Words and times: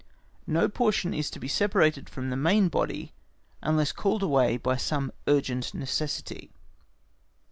—No 0.47 0.67
portion 0.67 1.13
is 1.13 1.29
to 1.29 1.39
be 1.39 1.47
separated 1.47 2.09
from 2.09 2.31
the 2.31 2.35
main 2.35 2.69
body 2.69 3.13
unless 3.61 3.91
called 3.91 4.23
away 4.23 4.57
by 4.57 4.75
some 4.75 5.11
urgent 5.27 5.75
necessity. 5.75 6.49